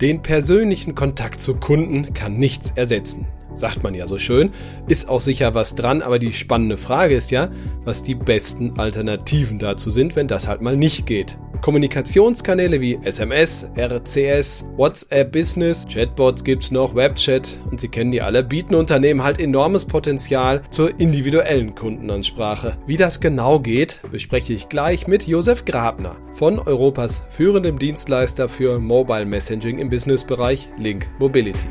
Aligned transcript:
Den 0.00 0.20
persönlichen 0.20 0.94
Kontakt 0.94 1.40
zu 1.40 1.54
Kunden 1.54 2.12
kann 2.12 2.36
nichts 2.36 2.70
ersetzen. 2.76 3.26
Sagt 3.54 3.82
man 3.82 3.94
ja 3.94 4.06
so 4.06 4.18
schön, 4.18 4.50
ist 4.86 5.08
auch 5.08 5.22
sicher 5.22 5.54
was 5.54 5.74
dran, 5.74 6.02
aber 6.02 6.18
die 6.18 6.34
spannende 6.34 6.76
Frage 6.76 7.14
ist 7.14 7.30
ja, 7.30 7.50
was 7.84 8.02
die 8.02 8.14
besten 8.14 8.78
Alternativen 8.78 9.58
dazu 9.58 9.88
sind, 9.88 10.14
wenn 10.14 10.28
das 10.28 10.46
halt 10.46 10.60
mal 10.60 10.76
nicht 10.76 11.06
geht. 11.06 11.38
Kommunikationskanäle 11.66 12.80
wie 12.80 12.96
SMS, 13.02 13.68
RCS, 13.76 14.68
WhatsApp 14.76 15.32
Business, 15.32 15.84
Chatbots 15.92 16.44
gibt's 16.44 16.70
noch, 16.70 16.94
Webchat 16.94 17.58
und 17.68 17.80
Sie 17.80 17.88
kennen 17.88 18.12
die 18.12 18.22
alle, 18.22 18.44
bieten 18.44 18.76
Unternehmen 18.76 19.24
halt 19.24 19.40
enormes 19.40 19.84
Potenzial 19.84 20.62
zur 20.70 21.00
individuellen 21.00 21.74
Kundenansprache. 21.74 22.78
Wie 22.86 22.96
das 22.96 23.20
genau 23.20 23.58
geht, 23.58 23.98
bespreche 24.12 24.52
ich 24.52 24.68
gleich 24.68 25.08
mit 25.08 25.26
Josef 25.26 25.64
Grabner 25.64 26.14
von 26.30 26.60
Europas 26.60 27.24
führendem 27.30 27.80
Dienstleister 27.80 28.48
für 28.48 28.78
Mobile 28.78 29.26
Messaging 29.26 29.80
im 29.80 29.90
Businessbereich 29.90 30.68
Link 30.78 31.08
Mobility. 31.18 31.66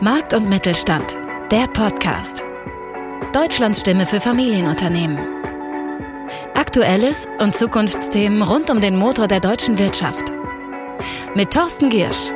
Markt 0.00 0.34
und 0.34 0.48
Mittelstand, 0.48 1.16
der 1.52 1.68
Podcast. 1.68 2.42
Deutschlands 3.32 3.78
Stimme 3.78 4.04
für 4.04 4.20
Familienunternehmen. 4.20 5.37
Aktuelles 6.54 7.26
und 7.38 7.54
Zukunftsthemen 7.54 8.42
rund 8.42 8.70
um 8.70 8.80
den 8.80 8.96
Motor 8.96 9.28
der 9.28 9.40
deutschen 9.40 9.78
Wirtschaft. 9.78 10.32
Mit 11.34 11.52
Thorsten 11.52 11.90
Giersch. 11.90 12.32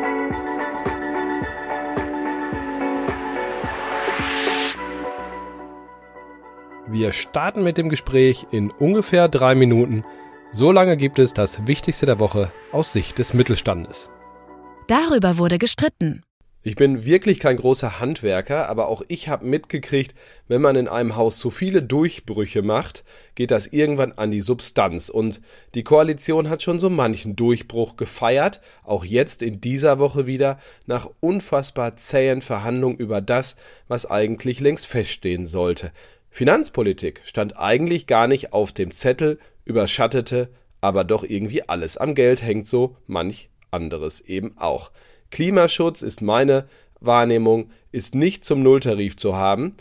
Wir 6.88 7.12
starten 7.12 7.62
mit 7.62 7.78
dem 7.78 7.88
Gespräch 7.88 8.46
in 8.51 8.70
ungefähr 8.70 9.28
drei 9.28 9.55
Minuten. 9.55 10.04
So 10.52 10.73
lange 10.73 10.96
gibt 10.96 11.18
es 11.18 11.32
das 11.32 11.66
Wichtigste 11.66 12.04
der 12.04 12.20
Woche 12.20 12.52
aus 12.70 12.93
Sicht 12.93 13.18
des 13.18 13.32
Mittelstandes. 13.32 14.10
Darüber 14.88 15.38
wurde 15.38 15.57
gestritten. 15.57 16.23
Ich 16.65 16.77
bin 16.77 17.05
wirklich 17.05 17.41
kein 17.41 17.57
großer 17.57 17.99
Handwerker, 17.99 18.68
aber 18.68 18.87
auch 18.87 19.02
ich 19.09 19.29
habe 19.29 19.45
mitgekriegt, 19.45 20.15
wenn 20.46 20.63
man 20.63 20.77
in 20.77 20.87
einem 20.87 21.16
Haus 21.16 21.38
zu 21.38 21.51
viele 21.51 21.82
Durchbrüche 21.82 22.63
macht, 22.63 23.02
geht 23.35 23.51
das 23.51 23.66
irgendwann 23.66 24.13
an 24.13 24.30
die 24.30 24.41
Substanz. 24.41 25.09
Und 25.09 25.41
die 25.74 25.82
Koalition 25.82 26.49
hat 26.49 26.63
schon 26.63 26.79
so 26.79 26.88
manchen 26.88 27.35
Durchbruch 27.35 27.96
gefeiert, 27.96 28.60
auch 28.85 29.04
jetzt 29.04 29.43
in 29.43 29.60
dieser 29.60 29.99
Woche 29.99 30.27
wieder, 30.27 30.60
nach 30.87 31.10
unfassbar 31.19 31.96
zähen 31.96 32.43
Verhandlungen 32.43 32.97
über 32.97 33.21
das, 33.21 33.57
was 33.88 34.07
eigentlich 34.07 34.60
längst 34.60 34.87
feststehen 34.87 35.47
sollte. 35.47 35.91
Finanzpolitik 36.30 37.23
stand 37.24 37.59
eigentlich 37.59 38.07
gar 38.07 38.29
nicht 38.29 38.52
auf 38.52 38.71
dem 38.71 38.93
Zettel, 38.93 39.41
überschattete 39.65 40.49
aber 40.82 41.04
doch 41.04 41.23
irgendwie 41.24 41.66
alles. 41.66 41.97
Am 41.97 42.15
Geld 42.15 42.43
hängt 42.43 42.66
so 42.66 42.97
manch 43.07 43.49
anderes 43.71 44.21
eben 44.21 44.59
auch. 44.59 44.91
Klimaschutz 45.33 46.02
ist 46.02 46.23
meine 46.23 46.66
Wahrnehmung, 47.01 47.71
ist 47.91 48.15
nicht 48.15 48.45
zum 48.45 48.63
Nulltarif 48.63 49.16
zu 49.16 49.35
haben, 49.35 49.75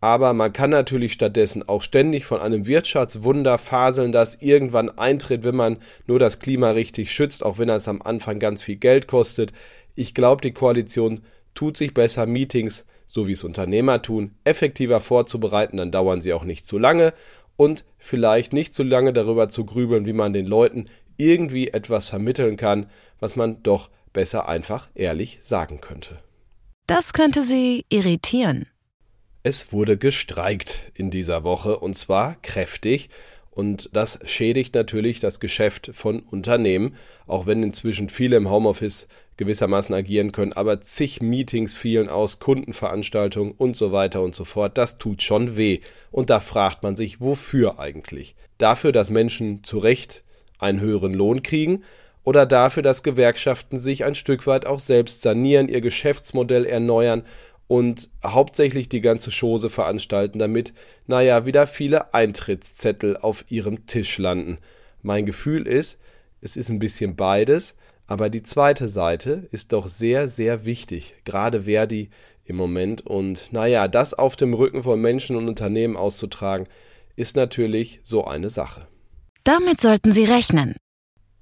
aber 0.00 0.32
man 0.32 0.52
kann 0.52 0.70
natürlich 0.70 1.14
stattdessen 1.14 1.68
auch 1.68 1.82
ständig 1.82 2.24
von 2.24 2.40
einem 2.40 2.66
Wirtschaftswunder 2.66 3.58
faseln, 3.58 4.12
das 4.12 4.36
irgendwann 4.36 4.96
eintritt, 4.96 5.42
wenn 5.42 5.56
man 5.56 5.78
nur 6.06 6.20
das 6.20 6.38
Klima 6.38 6.70
richtig 6.70 7.10
schützt, 7.10 7.42
auch 7.42 7.58
wenn 7.58 7.68
es 7.68 7.88
am 7.88 8.00
Anfang 8.02 8.38
ganz 8.38 8.62
viel 8.62 8.76
Geld 8.76 9.08
kostet. 9.08 9.52
Ich 9.96 10.14
glaube, 10.14 10.42
die 10.42 10.52
Koalition 10.52 11.22
tut 11.54 11.76
sich 11.76 11.94
besser, 11.94 12.26
Meetings, 12.26 12.86
so 13.06 13.26
wie 13.26 13.32
es 13.32 13.42
Unternehmer 13.42 14.02
tun, 14.02 14.32
effektiver 14.44 15.00
vorzubereiten, 15.00 15.78
dann 15.78 15.90
dauern 15.90 16.20
sie 16.20 16.32
auch 16.32 16.44
nicht 16.44 16.66
zu 16.66 16.78
lange 16.78 17.12
und 17.56 17.84
vielleicht 17.96 18.52
nicht 18.52 18.74
zu 18.74 18.84
lange 18.84 19.12
darüber 19.12 19.48
zu 19.48 19.64
grübeln, 19.64 20.06
wie 20.06 20.12
man 20.12 20.32
den 20.32 20.46
Leuten 20.46 20.84
irgendwie 21.16 21.68
etwas 21.68 22.10
vermitteln 22.10 22.56
kann, 22.56 22.86
was 23.18 23.34
man 23.34 23.62
doch 23.64 23.90
besser 24.12 24.48
einfach 24.48 24.88
ehrlich 24.94 25.38
sagen 25.42 25.80
könnte. 25.80 26.22
Das 26.86 27.12
könnte 27.12 27.42
Sie 27.42 27.84
irritieren. 27.90 28.66
Es 29.42 29.72
wurde 29.72 29.96
gestreikt 29.96 30.90
in 30.94 31.10
dieser 31.10 31.44
Woche 31.44 31.78
und 31.78 31.94
zwar 31.94 32.36
kräftig 32.42 33.08
und 33.50 33.90
das 33.92 34.20
schädigt 34.24 34.74
natürlich 34.74 35.18
das 35.18 35.40
Geschäft 35.40 35.90
von 35.92 36.20
Unternehmen, 36.20 36.94
auch 37.26 37.46
wenn 37.46 37.62
inzwischen 37.62 38.08
viele 38.08 38.36
im 38.36 38.50
Homeoffice 38.50 39.08
gewissermaßen 39.36 39.94
agieren 39.94 40.32
können, 40.32 40.52
aber 40.52 40.80
zig 40.80 41.20
Meetings 41.20 41.74
fielen 41.74 42.08
aus, 42.08 42.38
Kundenveranstaltungen 42.38 43.52
und 43.52 43.76
so 43.76 43.90
weiter 43.90 44.22
und 44.22 44.34
so 44.34 44.44
fort, 44.44 44.78
das 44.78 44.98
tut 44.98 45.22
schon 45.22 45.56
weh. 45.56 45.80
Und 46.10 46.30
da 46.30 46.40
fragt 46.40 46.82
man 46.82 46.94
sich, 46.94 47.20
wofür 47.20 47.78
eigentlich? 47.80 48.36
Dafür, 48.58 48.92
dass 48.92 49.10
Menschen 49.10 49.64
zu 49.64 49.78
Recht 49.78 50.22
einen 50.58 50.80
höheren 50.80 51.14
Lohn 51.14 51.42
kriegen 51.42 51.82
oder 52.28 52.44
dafür, 52.44 52.82
dass 52.82 53.02
Gewerkschaften 53.02 53.78
sich 53.78 54.04
ein 54.04 54.14
Stück 54.14 54.46
weit 54.46 54.66
auch 54.66 54.80
selbst 54.80 55.22
sanieren, 55.22 55.70
ihr 55.70 55.80
Geschäftsmodell 55.80 56.66
erneuern 56.66 57.22
und 57.68 58.10
hauptsächlich 58.22 58.90
die 58.90 59.00
ganze 59.00 59.30
Chose 59.30 59.70
veranstalten, 59.70 60.38
damit, 60.38 60.74
naja, 61.06 61.46
wieder 61.46 61.66
viele 61.66 62.12
Eintrittszettel 62.12 63.16
auf 63.16 63.46
ihrem 63.48 63.86
Tisch 63.86 64.18
landen. 64.18 64.58
Mein 65.00 65.24
Gefühl 65.24 65.66
ist, 65.66 66.02
es 66.42 66.58
ist 66.58 66.68
ein 66.68 66.78
bisschen 66.78 67.16
beides, 67.16 67.76
aber 68.06 68.28
die 68.28 68.42
zweite 68.42 68.88
Seite 68.88 69.48
ist 69.50 69.72
doch 69.72 69.88
sehr, 69.88 70.28
sehr 70.28 70.66
wichtig, 70.66 71.14
gerade 71.24 71.62
Verdi 71.62 72.10
im 72.44 72.56
Moment. 72.56 73.06
Und 73.06 73.50
naja, 73.54 73.88
das 73.88 74.12
auf 74.12 74.36
dem 74.36 74.52
Rücken 74.52 74.82
von 74.82 75.00
Menschen 75.00 75.34
und 75.34 75.48
Unternehmen 75.48 75.96
auszutragen, 75.96 76.66
ist 77.16 77.36
natürlich 77.36 78.00
so 78.04 78.26
eine 78.26 78.50
Sache. 78.50 78.86
Damit 79.44 79.80
sollten 79.80 80.12
Sie 80.12 80.24
rechnen. 80.24 80.76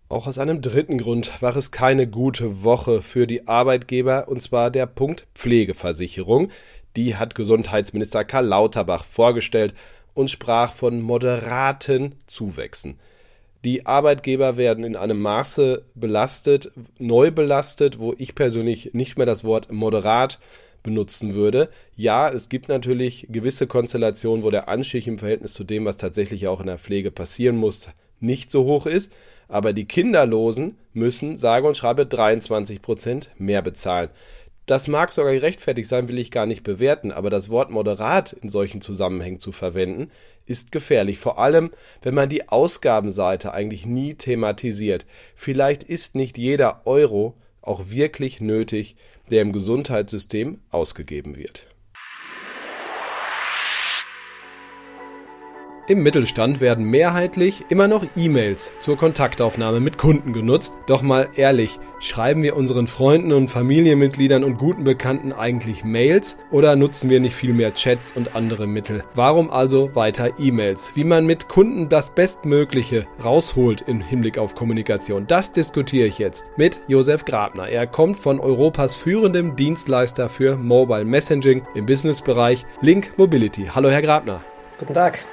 Auch 0.08 0.28
aus 0.28 0.38
einem 0.38 0.62
dritten 0.62 0.98
Grund 0.98 1.42
war 1.42 1.56
es 1.56 1.72
keine 1.72 2.06
gute 2.06 2.62
Woche 2.62 3.02
für 3.02 3.26
die 3.26 3.48
Arbeitgeber, 3.48 4.28
und 4.28 4.40
zwar 4.40 4.70
der 4.70 4.86
Punkt 4.86 5.26
Pflegeversicherung. 5.34 6.50
Die 6.94 7.16
hat 7.16 7.34
Gesundheitsminister 7.34 8.24
Karl 8.24 8.46
Lauterbach 8.46 9.04
vorgestellt 9.04 9.74
und 10.14 10.30
sprach 10.30 10.72
von 10.72 11.00
moderaten 11.00 12.14
Zuwächsen. 12.26 13.00
Die 13.64 13.84
Arbeitgeber 13.84 14.56
werden 14.56 14.84
in 14.84 14.94
einem 14.94 15.20
Maße 15.20 15.84
belastet, 15.96 16.70
neu 17.00 17.32
belastet, 17.32 17.98
wo 17.98 18.14
ich 18.16 18.36
persönlich 18.36 18.94
nicht 18.94 19.16
mehr 19.16 19.26
das 19.26 19.42
Wort 19.42 19.72
moderat 19.72 20.38
benutzen 20.84 21.34
würde. 21.34 21.68
Ja, 21.96 22.30
es 22.30 22.48
gibt 22.48 22.68
natürlich 22.68 23.26
gewisse 23.28 23.66
Konstellationen, 23.66 24.44
wo 24.44 24.50
der 24.50 24.68
Anstieg 24.68 25.08
im 25.08 25.18
Verhältnis 25.18 25.52
zu 25.52 25.64
dem, 25.64 25.84
was 25.84 25.96
tatsächlich 25.96 26.46
auch 26.46 26.60
in 26.60 26.68
der 26.68 26.78
Pflege 26.78 27.10
passieren 27.10 27.56
muss, 27.56 27.88
nicht 28.20 28.50
so 28.50 28.64
hoch 28.64 28.86
ist 28.86 29.12
aber 29.48 29.72
die 29.72 29.86
Kinderlosen 29.86 30.76
müssen 30.92 31.36
sage 31.36 31.66
und 31.66 31.76
schreibe 31.76 32.06
23 32.06 32.82
Prozent 32.82 33.30
mehr 33.38 33.62
bezahlen. 33.62 34.10
Das 34.66 34.88
mag 34.88 35.12
sogar 35.12 35.32
gerechtfertigt 35.32 35.88
sein, 35.88 36.08
will 36.08 36.18
ich 36.18 36.32
gar 36.32 36.46
nicht 36.46 36.64
bewerten, 36.64 37.12
aber 37.12 37.30
das 37.30 37.50
Wort 37.50 37.70
moderat 37.70 38.32
in 38.32 38.48
solchen 38.48 38.80
Zusammenhängen 38.80 39.38
zu 39.38 39.52
verwenden, 39.52 40.10
ist 40.44 40.72
gefährlich, 40.72 41.18
vor 41.18 41.38
allem 41.38 41.70
wenn 42.02 42.14
man 42.14 42.28
die 42.28 42.48
Ausgabenseite 42.48 43.52
eigentlich 43.52 43.86
nie 43.86 44.14
thematisiert. 44.14 45.06
Vielleicht 45.36 45.84
ist 45.84 46.16
nicht 46.16 46.36
jeder 46.36 46.82
Euro 46.84 47.34
auch 47.62 47.90
wirklich 47.90 48.40
nötig, 48.40 48.96
der 49.30 49.42
im 49.42 49.52
Gesundheitssystem 49.52 50.58
ausgegeben 50.70 51.36
wird. 51.36 51.68
Im 55.88 56.02
Mittelstand 56.02 56.60
werden 56.60 56.84
mehrheitlich 56.84 57.66
immer 57.68 57.86
noch 57.86 58.04
E-Mails 58.16 58.72
zur 58.80 58.96
Kontaktaufnahme 58.96 59.78
mit 59.78 59.96
Kunden 59.96 60.32
genutzt. 60.32 60.76
Doch 60.88 61.00
mal 61.00 61.28
ehrlich, 61.36 61.78
schreiben 62.00 62.42
wir 62.42 62.56
unseren 62.56 62.88
Freunden 62.88 63.30
und 63.30 63.46
Familienmitgliedern 63.46 64.42
und 64.42 64.58
guten 64.58 64.82
Bekannten 64.82 65.32
eigentlich 65.32 65.84
Mails 65.84 66.38
oder 66.50 66.74
nutzen 66.74 67.08
wir 67.08 67.20
nicht 67.20 67.36
viel 67.36 67.52
mehr 67.52 67.72
Chats 67.72 68.10
und 68.16 68.34
andere 68.34 68.66
Mittel? 68.66 69.04
Warum 69.14 69.48
also 69.48 69.94
weiter 69.94 70.40
E-Mails? 70.40 70.90
Wie 70.96 71.04
man 71.04 71.24
mit 71.24 71.48
Kunden 71.48 71.88
das 71.88 72.10
Bestmögliche 72.10 73.06
rausholt 73.24 73.82
im 73.82 74.00
Hinblick 74.00 74.38
auf 74.38 74.56
Kommunikation, 74.56 75.28
das 75.28 75.52
diskutiere 75.52 76.08
ich 76.08 76.18
jetzt 76.18 76.50
mit 76.56 76.80
Josef 76.88 77.24
Grabner. 77.24 77.68
Er 77.68 77.86
kommt 77.86 78.18
von 78.18 78.40
Europas 78.40 78.96
führendem 78.96 79.54
Dienstleister 79.54 80.28
für 80.28 80.56
Mobile 80.56 81.04
Messaging 81.04 81.64
im 81.76 81.86
Businessbereich 81.86 82.66
Link 82.80 83.12
Mobility. 83.16 83.70
Hallo 83.72 83.88
Herr 83.88 84.02
Grabner. 84.02 84.42
Guten 84.80 84.92
Tag. 84.92 85.24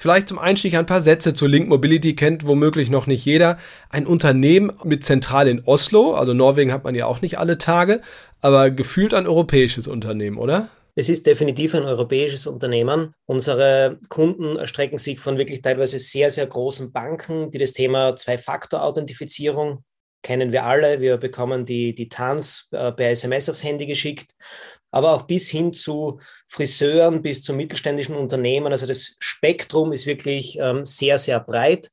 Vielleicht 0.00 0.28
zum 0.28 0.38
Einstieg 0.38 0.76
ein 0.76 0.86
paar 0.86 1.02
Sätze 1.02 1.34
zu 1.34 1.46
Link 1.46 1.68
Mobility 1.68 2.14
kennt 2.14 2.46
womöglich 2.46 2.88
noch 2.88 3.06
nicht 3.06 3.22
jeder. 3.26 3.58
Ein 3.90 4.06
Unternehmen 4.06 4.72
mit 4.82 5.04
Zentrale 5.04 5.50
in 5.50 5.62
Oslo, 5.66 6.14
also 6.14 6.32
Norwegen 6.32 6.72
hat 6.72 6.84
man 6.84 6.94
ja 6.94 7.04
auch 7.04 7.20
nicht 7.20 7.36
alle 7.36 7.58
Tage, 7.58 8.00
aber 8.40 8.70
gefühlt 8.70 9.12
ein 9.12 9.26
europäisches 9.26 9.88
Unternehmen, 9.88 10.38
oder? 10.38 10.70
Es 10.94 11.10
ist 11.10 11.26
definitiv 11.26 11.74
ein 11.74 11.84
europäisches 11.84 12.46
Unternehmen. 12.46 13.12
Unsere 13.26 13.98
Kunden 14.08 14.56
erstrecken 14.56 14.96
sich 14.96 15.20
von 15.20 15.36
wirklich 15.36 15.60
teilweise 15.60 15.98
sehr, 15.98 16.30
sehr 16.30 16.46
großen 16.46 16.92
Banken, 16.92 17.50
die 17.50 17.58
das 17.58 17.74
Thema 17.74 18.16
Zwei-Faktor-Authentifizierung 18.16 19.84
kennen 20.22 20.52
wir 20.52 20.64
alle. 20.64 21.00
Wir 21.00 21.16
bekommen 21.16 21.64
die, 21.64 21.94
die 21.94 22.08
TANs 22.08 22.68
äh, 22.72 22.92
per 22.92 23.10
SMS 23.10 23.48
aufs 23.48 23.64
Handy 23.64 23.86
geschickt, 23.86 24.34
aber 24.90 25.12
auch 25.12 25.22
bis 25.22 25.48
hin 25.48 25.72
zu 25.72 26.20
Friseuren, 26.48 27.22
bis 27.22 27.42
zu 27.42 27.52
mittelständischen 27.52 28.16
Unternehmen. 28.16 28.72
Also 28.72 28.86
das 28.86 29.16
Spektrum 29.18 29.92
ist 29.92 30.06
wirklich 30.06 30.58
ähm, 30.60 30.84
sehr, 30.84 31.18
sehr 31.18 31.40
breit 31.40 31.90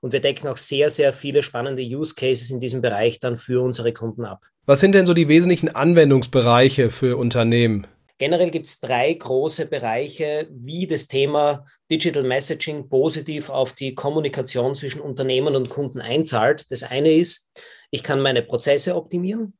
und 0.00 0.12
wir 0.12 0.20
decken 0.20 0.48
auch 0.48 0.56
sehr, 0.56 0.90
sehr 0.90 1.12
viele 1.12 1.42
spannende 1.42 1.82
Use 1.82 2.14
Cases 2.14 2.50
in 2.50 2.60
diesem 2.60 2.82
Bereich 2.82 3.20
dann 3.20 3.36
für 3.36 3.62
unsere 3.62 3.92
Kunden 3.92 4.24
ab. 4.24 4.42
Was 4.66 4.80
sind 4.80 4.94
denn 4.94 5.06
so 5.06 5.14
die 5.14 5.28
wesentlichen 5.28 5.74
Anwendungsbereiche 5.74 6.90
für 6.90 7.16
Unternehmen? 7.16 7.86
Generell 8.20 8.50
gibt 8.50 8.66
es 8.66 8.80
drei 8.80 9.14
große 9.14 9.64
Bereiche, 9.64 10.46
wie 10.50 10.86
das 10.86 11.06
Thema 11.06 11.64
Digital 11.90 12.22
Messaging 12.22 12.86
positiv 12.90 13.48
auf 13.48 13.72
die 13.72 13.94
Kommunikation 13.94 14.76
zwischen 14.76 15.00
Unternehmen 15.00 15.56
und 15.56 15.70
Kunden 15.70 16.02
einzahlt. 16.02 16.70
Das 16.70 16.82
eine 16.82 17.14
ist, 17.14 17.50
ich 17.90 18.02
kann 18.02 18.20
meine 18.20 18.42
Prozesse 18.42 18.94
optimieren. 18.94 19.56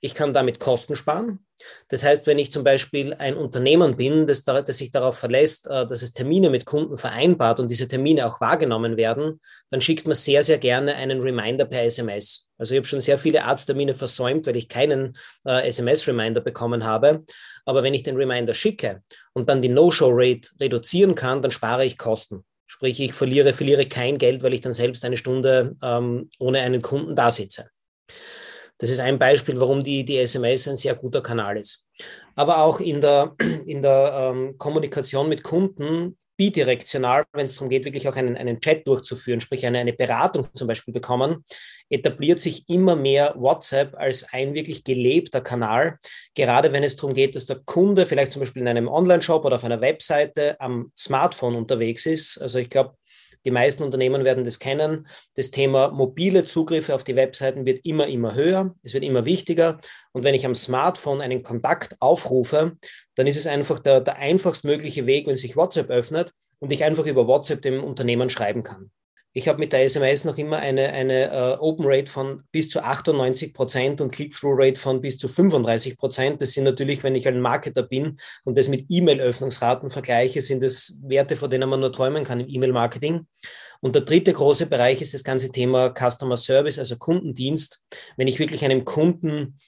Ich 0.00 0.16
kann 0.16 0.34
damit 0.34 0.58
Kosten 0.58 0.96
sparen. 0.96 1.46
Das 1.88 2.04
heißt, 2.04 2.26
wenn 2.26 2.38
ich 2.38 2.52
zum 2.52 2.64
Beispiel 2.64 3.14
ein 3.14 3.36
Unternehmen 3.36 3.96
bin, 3.96 4.26
das, 4.26 4.44
das, 4.44 4.78
sich 4.78 4.90
darauf 4.90 5.18
verlässt, 5.18 5.66
äh, 5.66 5.86
dass 5.86 6.02
es 6.02 6.12
Termine 6.12 6.50
mit 6.50 6.66
Kunden 6.66 6.98
vereinbart 6.98 7.60
und 7.60 7.70
diese 7.70 7.88
Termine 7.88 8.26
auch 8.26 8.40
wahrgenommen 8.40 8.96
werden, 8.96 9.40
dann 9.70 9.80
schickt 9.80 10.06
man 10.06 10.14
sehr, 10.14 10.42
sehr 10.42 10.58
gerne 10.58 10.94
einen 10.94 11.20
Reminder 11.20 11.64
per 11.64 11.84
SMS. 11.84 12.48
Also 12.58 12.74
ich 12.74 12.78
habe 12.78 12.86
schon 12.86 13.00
sehr 13.00 13.18
viele 13.18 13.44
Arzttermine 13.44 13.94
versäumt, 13.94 14.46
weil 14.46 14.56
ich 14.56 14.68
keinen 14.68 15.16
äh, 15.46 15.66
SMS-Reminder 15.68 16.40
bekommen 16.40 16.84
habe. 16.84 17.24
Aber 17.64 17.82
wenn 17.82 17.94
ich 17.94 18.02
den 18.02 18.16
Reminder 18.16 18.54
schicke 18.54 19.02
und 19.32 19.48
dann 19.48 19.62
die 19.62 19.68
No-Show-Rate 19.68 20.50
reduzieren 20.60 21.14
kann, 21.14 21.42
dann 21.42 21.50
spare 21.50 21.84
ich 21.84 21.98
Kosten. 21.98 22.44
Sprich, 22.66 23.00
ich 23.00 23.14
verliere, 23.14 23.52
verliere 23.52 23.86
kein 23.86 24.18
Geld, 24.18 24.42
weil 24.42 24.54
ich 24.54 24.60
dann 24.60 24.72
selbst 24.72 25.04
eine 25.04 25.16
Stunde 25.16 25.76
ähm, 25.82 26.30
ohne 26.38 26.60
einen 26.60 26.82
Kunden 26.82 27.16
da 27.16 27.30
sitze. 27.30 27.68
Das 28.80 28.88
ist 28.88 28.98
ein 28.98 29.18
Beispiel, 29.18 29.60
warum 29.60 29.84
die, 29.84 30.04
die 30.06 30.16
SMS 30.16 30.66
ein 30.66 30.78
sehr 30.78 30.94
guter 30.94 31.20
Kanal 31.20 31.58
ist. 31.58 31.86
Aber 32.34 32.62
auch 32.62 32.80
in 32.80 33.00
der, 33.02 33.36
in 33.66 33.82
der 33.82 34.32
ähm, 34.34 34.56
Kommunikation 34.56 35.28
mit 35.28 35.42
Kunden 35.42 36.16
bidirektional, 36.38 37.24
wenn 37.34 37.44
es 37.44 37.52
darum 37.52 37.68
geht, 37.68 37.84
wirklich 37.84 38.08
auch 38.08 38.16
einen, 38.16 38.38
einen 38.38 38.58
Chat 38.62 38.86
durchzuführen, 38.86 39.42
sprich 39.42 39.66
eine, 39.66 39.78
eine 39.78 39.92
Beratung 39.92 40.48
zum 40.54 40.66
Beispiel 40.66 40.94
bekommen, 40.94 41.44
etabliert 41.90 42.40
sich 42.40 42.66
immer 42.66 42.96
mehr 42.96 43.34
WhatsApp 43.36 43.94
als 43.94 44.32
ein 44.32 44.54
wirklich 44.54 44.82
gelebter 44.82 45.42
Kanal, 45.42 45.98
gerade 46.34 46.72
wenn 46.72 46.82
es 46.82 46.96
darum 46.96 47.12
geht, 47.12 47.36
dass 47.36 47.44
der 47.44 47.60
Kunde 47.66 48.06
vielleicht 48.06 48.32
zum 48.32 48.40
Beispiel 48.40 48.62
in 48.62 48.68
einem 48.68 48.88
Online-Shop 48.88 49.44
oder 49.44 49.56
auf 49.56 49.64
einer 49.64 49.82
Webseite 49.82 50.58
am 50.58 50.90
Smartphone 50.96 51.56
unterwegs 51.56 52.06
ist. 52.06 52.38
Also 52.40 52.58
ich 52.58 52.70
glaube, 52.70 52.94
die 53.44 53.50
meisten 53.50 53.82
Unternehmen 53.82 54.24
werden 54.24 54.44
das 54.44 54.58
kennen. 54.58 55.06
Das 55.34 55.50
Thema 55.50 55.90
mobile 55.90 56.44
Zugriffe 56.44 56.94
auf 56.94 57.04
die 57.04 57.16
Webseiten 57.16 57.64
wird 57.64 57.84
immer, 57.84 58.06
immer 58.06 58.34
höher. 58.34 58.74
Es 58.82 58.94
wird 58.94 59.04
immer 59.04 59.24
wichtiger. 59.24 59.78
Und 60.12 60.24
wenn 60.24 60.34
ich 60.34 60.44
am 60.44 60.54
Smartphone 60.54 61.20
einen 61.20 61.42
Kontakt 61.42 61.96
aufrufe, 62.00 62.76
dann 63.14 63.26
ist 63.26 63.36
es 63.36 63.46
einfach 63.46 63.78
der, 63.80 64.00
der 64.00 64.16
einfachst 64.16 64.64
mögliche 64.64 65.06
Weg, 65.06 65.26
wenn 65.26 65.36
sich 65.36 65.56
WhatsApp 65.56 65.90
öffnet 65.90 66.32
und 66.58 66.72
ich 66.72 66.84
einfach 66.84 67.06
über 67.06 67.26
WhatsApp 67.26 67.62
dem 67.62 67.82
Unternehmen 67.82 68.30
schreiben 68.30 68.62
kann. 68.62 68.90
Ich 69.32 69.46
habe 69.46 69.60
mit 69.60 69.72
der 69.72 69.84
SMS 69.84 70.24
noch 70.24 70.38
immer 70.38 70.56
eine, 70.56 70.92
eine 70.92 71.58
uh, 71.60 71.62
Open 71.62 71.84
Rate 71.86 72.10
von 72.10 72.42
bis 72.50 72.68
zu 72.68 72.82
98 72.82 73.54
Prozent 73.54 74.00
und 74.00 74.10
Click-Through-Rate 74.10 74.80
von 74.80 75.00
bis 75.00 75.18
zu 75.18 75.28
35 75.28 75.96
Prozent. 75.96 76.42
Das 76.42 76.52
sind 76.52 76.64
natürlich, 76.64 77.04
wenn 77.04 77.14
ich 77.14 77.28
ein 77.28 77.40
Marketer 77.40 77.84
bin 77.84 78.16
und 78.42 78.58
das 78.58 78.66
mit 78.66 78.86
E-Mail-Öffnungsraten 78.88 79.90
vergleiche, 79.90 80.42
sind 80.42 80.64
das 80.64 80.98
Werte, 81.02 81.36
vor 81.36 81.48
denen 81.48 81.68
man 81.68 81.78
nur 81.78 81.92
träumen 81.92 82.24
kann 82.24 82.40
im 82.40 82.48
E-Mail-Marketing. 82.48 83.26
Und 83.80 83.94
der 83.94 84.02
dritte 84.02 84.32
große 84.32 84.66
Bereich 84.66 85.00
ist 85.00 85.14
das 85.14 85.22
ganze 85.22 85.52
Thema 85.52 85.94
Customer 85.94 86.36
Service, 86.36 86.80
also 86.80 86.96
Kundendienst. 86.96 87.84
Wenn 88.16 88.26
ich 88.26 88.40
wirklich 88.40 88.64
einem 88.64 88.84
Kunden 88.84 89.58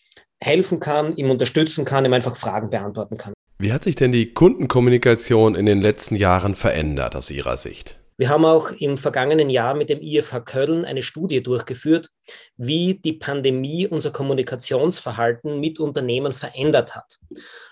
helfen 0.40 0.80
kann, 0.80 1.14
ihm 1.14 1.30
unterstützen 1.30 1.84
kann, 1.84 2.04
ihm 2.04 2.12
einfach 2.12 2.34
Fragen 2.34 2.70
beantworten 2.70 3.16
kann. 3.16 3.32
Wie 3.60 3.72
hat 3.72 3.84
sich 3.84 3.94
denn 3.94 4.10
die 4.10 4.34
Kundenkommunikation 4.34 5.54
in 5.54 5.66
den 5.66 5.80
letzten 5.80 6.16
Jahren 6.16 6.56
verändert 6.56 7.14
aus 7.14 7.30
Ihrer 7.30 7.56
Sicht? 7.56 8.01
Wir 8.16 8.28
haben 8.28 8.44
auch 8.44 8.70
im 8.70 8.96
vergangenen 8.96 9.50
Jahr 9.50 9.74
mit 9.74 9.88
dem 9.88 10.00
IFH 10.00 10.40
Köln 10.40 10.84
eine 10.84 11.02
Studie 11.02 11.42
durchgeführt, 11.42 12.10
wie 12.56 12.94
die 12.94 13.14
Pandemie 13.14 13.86
unser 13.86 14.10
Kommunikationsverhalten 14.10 15.58
mit 15.58 15.80
Unternehmen 15.80 16.32
verändert 16.32 16.94
hat. 16.94 17.18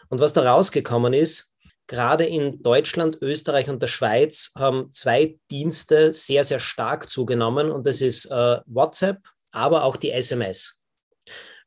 Und 0.09 0.21
was 0.21 0.33
da 0.33 0.51
rausgekommen 0.51 1.13
ist, 1.13 1.53
gerade 1.87 2.25
in 2.25 2.63
Deutschland, 2.63 3.19
Österreich 3.21 3.69
und 3.69 3.83
der 3.83 3.89
Schweiz 3.89 4.53
haben 4.57 4.93
zwei 4.93 5.37
Dienste 5.51 6.15
sehr, 6.15 6.45
sehr 6.45 6.61
stark 6.61 7.11
zugenommen 7.11 7.71
und 7.71 7.87
das 7.87 8.01
ist 8.01 8.27
äh, 8.27 8.59
WhatsApp, 8.67 9.19
aber 9.51 9.85
auch 9.85 9.97
die 9.97 10.13
SMS. 10.13 10.80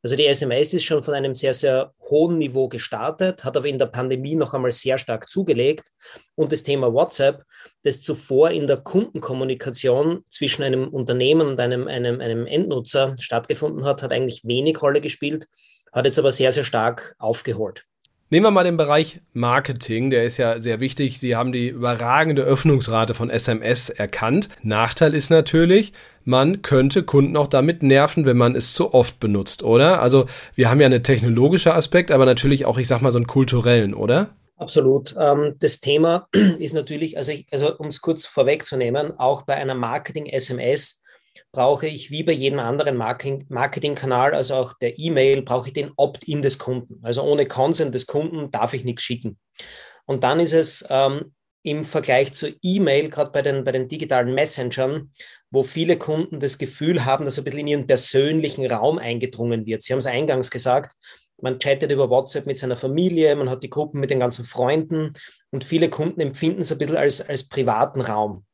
Also 0.04 0.16
die 0.16 0.26
SMS 0.26 0.74
ist 0.74 0.84
schon 0.84 1.02
von 1.02 1.14
einem 1.14 1.34
sehr, 1.34 1.54
sehr 1.54 1.94
hohen 2.10 2.36
Niveau 2.36 2.68
gestartet, 2.68 3.42
hat 3.42 3.56
aber 3.56 3.66
in 3.68 3.78
der 3.78 3.86
Pandemie 3.86 4.34
noch 4.34 4.52
einmal 4.52 4.70
sehr 4.70 4.98
stark 4.98 5.30
zugelegt. 5.30 5.88
Und 6.34 6.52
das 6.52 6.62
Thema 6.62 6.92
WhatsApp, 6.92 7.42
das 7.84 8.02
zuvor 8.02 8.50
in 8.50 8.66
der 8.66 8.76
Kundenkommunikation 8.76 10.22
zwischen 10.28 10.62
einem 10.62 10.88
Unternehmen 10.88 11.46
und 11.46 11.58
einem, 11.58 11.88
einem, 11.88 12.20
einem 12.20 12.46
Endnutzer 12.46 13.16
stattgefunden 13.18 13.86
hat, 13.86 14.02
hat 14.02 14.12
eigentlich 14.12 14.44
wenig 14.44 14.82
Rolle 14.82 15.00
gespielt, 15.00 15.46
hat 15.90 16.04
jetzt 16.04 16.18
aber 16.18 16.32
sehr, 16.32 16.52
sehr 16.52 16.64
stark 16.64 17.14
aufgeholt. 17.18 17.86
Nehmen 18.34 18.46
wir 18.46 18.50
mal 18.50 18.64
den 18.64 18.76
Bereich 18.76 19.20
Marketing, 19.32 20.10
der 20.10 20.24
ist 20.24 20.38
ja 20.38 20.58
sehr 20.58 20.80
wichtig. 20.80 21.20
Sie 21.20 21.36
haben 21.36 21.52
die 21.52 21.68
überragende 21.68 22.42
Öffnungsrate 22.42 23.14
von 23.14 23.30
SMS 23.30 23.90
erkannt. 23.90 24.48
Nachteil 24.60 25.14
ist 25.14 25.30
natürlich, 25.30 25.92
man 26.24 26.60
könnte 26.60 27.04
Kunden 27.04 27.36
auch 27.36 27.46
damit 27.46 27.84
nerven, 27.84 28.26
wenn 28.26 28.36
man 28.36 28.56
es 28.56 28.74
zu 28.74 28.92
oft 28.92 29.20
benutzt, 29.20 29.62
oder? 29.62 30.02
Also 30.02 30.26
wir 30.56 30.68
haben 30.68 30.80
ja 30.80 30.86
einen 30.86 31.04
technologischen 31.04 31.70
Aspekt, 31.70 32.10
aber 32.10 32.26
natürlich 32.26 32.64
auch, 32.64 32.76
ich 32.76 32.88
sag 32.88 33.02
mal, 33.02 33.12
so 33.12 33.18
einen 33.18 33.28
kulturellen, 33.28 33.94
oder? 33.94 34.30
Absolut. 34.56 35.14
Ähm, 35.16 35.54
das 35.60 35.78
Thema 35.78 36.26
ist 36.58 36.74
natürlich, 36.74 37.16
also, 37.16 37.30
also 37.52 37.78
um 37.78 37.86
es 37.86 38.00
kurz 38.00 38.26
vorwegzunehmen, 38.26 39.16
auch 39.16 39.42
bei 39.42 39.54
einer 39.54 39.76
Marketing-SMS 39.76 41.03
brauche 41.52 41.86
ich 41.86 42.10
wie 42.10 42.22
bei 42.22 42.32
jedem 42.32 42.58
anderen 42.58 42.96
Marketingkanal, 42.96 44.34
also 44.34 44.54
auch 44.54 44.72
der 44.74 44.98
E-Mail, 44.98 45.42
brauche 45.42 45.68
ich 45.68 45.72
den 45.72 45.92
Opt-in 45.96 46.42
des 46.42 46.58
Kunden. 46.58 47.00
Also 47.02 47.22
ohne 47.22 47.46
Consent 47.46 47.94
des 47.94 48.06
Kunden 48.06 48.50
darf 48.50 48.74
ich 48.74 48.84
nichts 48.84 49.02
schicken. 49.02 49.38
Und 50.06 50.24
dann 50.24 50.40
ist 50.40 50.52
es 50.52 50.84
ähm, 50.90 51.32
im 51.62 51.82
Vergleich 51.82 52.34
zur 52.34 52.50
E-Mail, 52.62 53.08
gerade 53.08 53.30
bei 53.30 53.42
den, 53.42 53.64
bei 53.64 53.72
den 53.72 53.88
digitalen 53.88 54.34
Messengern, 54.34 55.10
wo 55.50 55.62
viele 55.62 55.96
Kunden 55.96 56.38
das 56.38 56.58
Gefühl 56.58 57.04
haben, 57.04 57.24
dass 57.24 57.38
ein 57.38 57.44
bisschen 57.44 57.60
in 57.60 57.68
ihren 57.68 57.86
persönlichen 57.86 58.70
Raum 58.70 58.98
eingedrungen 58.98 59.64
wird. 59.64 59.82
Sie 59.82 59.92
haben 59.92 60.00
es 60.00 60.06
eingangs 60.06 60.50
gesagt, 60.50 60.94
man 61.40 61.58
chattet 61.58 61.90
über 61.90 62.10
WhatsApp 62.10 62.46
mit 62.46 62.58
seiner 62.58 62.76
Familie, 62.76 63.34
man 63.34 63.50
hat 63.50 63.62
die 63.62 63.70
Gruppen 63.70 63.98
mit 63.98 64.10
den 64.10 64.20
ganzen 64.20 64.44
Freunden 64.44 65.12
und 65.50 65.64
viele 65.64 65.88
Kunden 65.88 66.20
empfinden 66.20 66.60
es 66.60 66.70
ein 66.70 66.78
bisschen 66.78 66.96
als, 66.96 67.26
als 67.26 67.48
privaten 67.48 68.00
Raum. 68.00 68.44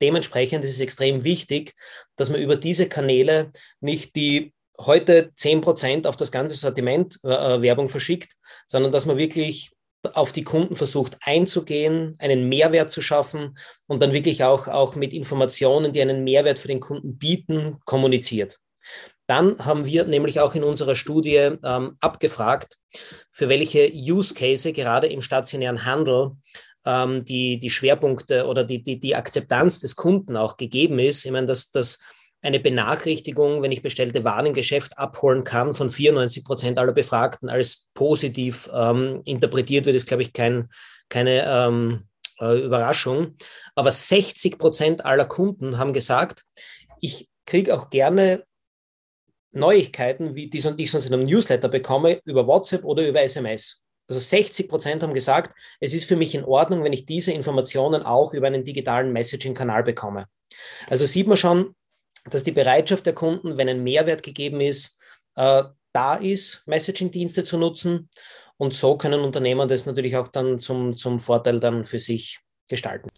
Dementsprechend 0.00 0.64
ist 0.64 0.72
es 0.72 0.80
extrem 0.80 1.24
wichtig, 1.24 1.74
dass 2.16 2.30
man 2.30 2.40
über 2.40 2.56
diese 2.56 2.88
Kanäle 2.88 3.52
nicht 3.80 4.16
die 4.16 4.52
heute 4.78 5.32
10% 5.38 6.06
auf 6.06 6.16
das 6.16 6.30
ganze 6.30 6.54
Sortiment 6.54 7.18
äh, 7.24 7.28
äh, 7.28 7.62
Werbung 7.62 7.88
verschickt, 7.88 8.36
sondern 8.66 8.92
dass 8.92 9.06
man 9.06 9.16
wirklich 9.16 9.72
auf 10.12 10.32
die 10.32 10.44
Kunden 10.44 10.76
versucht 10.76 11.16
einzugehen, 11.22 12.14
einen 12.18 12.48
Mehrwert 12.48 12.92
zu 12.92 13.00
schaffen 13.00 13.58
und 13.86 14.02
dann 14.02 14.12
wirklich 14.12 14.44
auch, 14.44 14.68
auch 14.68 14.94
mit 14.94 15.12
Informationen, 15.12 15.92
die 15.92 16.02
einen 16.02 16.22
Mehrwert 16.22 16.58
für 16.58 16.68
den 16.68 16.80
Kunden 16.80 17.18
bieten, 17.18 17.78
kommuniziert. 17.84 18.58
Dann 19.26 19.58
haben 19.58 19.84
wir 19.84 20.04
nämlich 20.04 20.38
auch 20.38 20.54
in 20.54 20.62
unserer 20.62 20.94
Studie 20.94 21.56
ähm, 21.64 21.96
abgefragt, 22.00 22.76
für 23.32 23.48
welche 23.48 23.90
Use 23.92 24.34
Case 24.34 24.72
gerade 24.72 25.08
im 25.08 25.20
stationären 25.20 25.84
Handel 25.84 26.32
ähm, 26.86 27.24
die, 27.24 27.58
die 27.58 27.70
Schwerpunkte 27.70 28.46
oder 28.46 28.64
die, 28.64 28.82
die, 28.82 28.98
die 28.98 29.16
Akzeptanz 29.16 29.80
des 29.80 29.96
Kunden 29.96 30.36
auch 30.36 30.56
gegeben 30.56 30.98
ist. 30.98 31.24
Ich 31.24 31.32
meine, 31.32 31.48
dass, 31.48 31.72
dass 31.72 31.98
eine 32.42 32.60
Benachrichtigung, 32.60 33.60
wenn 33.62 33.72
ich 33.72 33.82
bestellte 33.82 34.22
Waren 34.24 34.46
im 34.46 34.54
Geschäft 34.54 34.96
abholen 34.96 35.42
kann, 35.42 35.74
von 35.74 35.90
94 35.90 36.44
Prozent 36.44 36.78
aller 36.78 36.92
Befragten 36.92 37.48
als 37.48 37.88
positiv 37.92 38.70
ähm, 38.72 39.20
interpretiert 39.24 39.84
wird, 39.84 39.96
ist, 39.96 40.06
glaube 40.06 40.22
ich, 40.22 40.32
kein, 40.32 40.68
keine 41.08 41.44
ähm, 41.44 42.04
äh, 42.40 42.60
Überraschung. 42.60 43.34
Aber 43.74 43.90
60 43.90 44.58
Prozent 44.58 45.04
aller 45.04 45.24
Kunden 45.24 45.78
haben 45.78 45.92
gesagt, 45.92 46.44
ich 47.00 47.28
kriege 47.46 47.74
auch 47.74 47.90
gerne 47.90 48.44
Neuigkeiten, 49.50 50.34
wie 50.34 50.48
die, 50.48 50.60
die 50.60 50.84
ich 50.84 50.90
sonst 50.90 51.06
in 51.06 51.14
einem 51.14 51.24
Newsletter 51.24 51.68
bekomme, 51.68 52.20
über 52.24 52.46
WhatsApp 52.46 52.84
oder 52.84 53.08
über 53.08 53.22
SMS. 53.22 53.82
Also 54.08 54.20
60 54.20 54.68
Prozent 54.68 55.02
haben 55.02 55.14
gesagt, 55.14 55.54
es 55.80 55.94
ist 55.94 56.04
für 56.04 56.16
mich 56.16 56.34
in 56.34 56.44
Ordnung, 56.44 56.84
wenn 56.84 56.92
ich 56.92 57.06
diese 57.06 57.32
Informationen 57.32 58.02
auch 58.02 58.32
über 58.34 58.46
einen 58.46 58.64
digitalen 58.64 59.12
Messaging-Kanal 59.12 59.82
bekomme. 59.82 60.26
Also 60.88 61.06
sieht 61.06 61.26
man 61.26 61.36
schon, 61.36 61.74
dass 62.30 62.44
die 62.44 62.52
Bereitschaft 62.52 63.06
der 63.06 63.14
Kunden, 63.14 63.56
wenn 63.56 63.68
ein 63.68 63.82
Mehrwert 63.82 64.22
gegeben 64.22 64.60
ist, 64.60 64.98
äh, 65.34 65.64
da 65.92 66.14
ist, 66.16 66.62
Messaging-Dienste 66.66 67.44
zu 67.44 67.58
nutzen. 67.58 68.08
Und 68.58 68.74
so 68.74 68.96
können 68.96 69.20
Unternehmen 69.20 69.68
das 69.68 69.86
natürlich 69.86 70.16
auch 70.16 70.28
dann 70.28 70.58
zum, 70.58 70.96
zum 70.96 71.20
Vorteil 71.20 71.60
dann 71.60 71.84
für 71.84 71.98
sich 71.98 72.40
gestalten. 72.68 73.08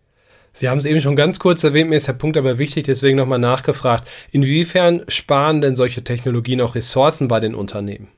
Sie 0.52 0.68
haben 0.68 0.78
es 0.78 0.87
eben 0.87 1.00
schon 1.00 1.14
ganz 1.14 1.38
kurz 1.38 1.62
erwähnt, 1.62 1.90
mir 1.90 1.97
ist 1.97 2.09
der 2.09 2.14
Punkt 2.14 2.37
aber 2.37 2.59
wichtig, 2.59 2.85
deswegen 2.85 3.16
nochmal 3.16 3.38
nachgefragt. 3.38 4.09
Inwiefern 4.33 5.04
sparen 5.09 5.61
denn 5.61 5.76
solche 5.76 6.02
Technologien 6.02 6.61
auch 6.61 6.75
Ressourcen 6.75 7.28
bei 7.28 7.38
den 7.38 7.54
Unternehmen? 7.54 8.09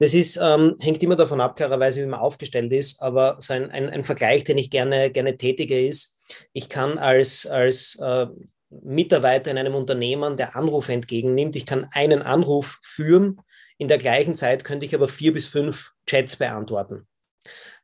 Das 0.00 0.14
ist, 0.14 0.40
ähm, 0.42 0.76
hängt 0.80 1.02
immer 1.02 1.14
davon 1.14 1.42
ab, 1.42 1.56
klarerweise, 1.56 2.00
wie 2.00 2.06
man 2.06 2.20
aufgestellt 2.20 2.72
ist, 2.72 3.02
aber 3.02 3.36
so 3.38 3.52
ein, 3.52 3.70
ein, 3.70 3.90
ein 3.90 4.02
Vergleich, 4.02 4.44
den 4.44 4.56
ich 4.56 4.70
gerne, 4.70 5.10
gerne 5.10 5.36
tätige, 5.36 5.78
ist, 5.86 6.16
ich 6.54 6.70
kann 6.70 6.96
als, 6.96 7.46
als 7.46 7.98
äh, 8.00 8.26
Mitarbeiter 8.70 9.50
in 9.50 9.58
einem 9.58 9.74
Unternehmen, 9.74 10.38
der 10.38 10.56
Anrufe 10.56 10.94
entgegennimmt, 10.94 11.54
ich 11.54 11.66
kann 11.66 11.86
einen 11.92 12.22
Anruf 12.22 12.78
führen, 12.82 13.42
in 13.76 13.88
der 13.88 13.98
gleichen 13.98 14.36
Zeit 14.36 14.64
könnte 14.64 14.86
ich 14.86 14.94
aber 14.94 15.06
vier 15.06 15.34
bis 15.34 15.46
fünf 15.48 15.90
Chats 16.06 16.36
beantworten. 16.36 17.06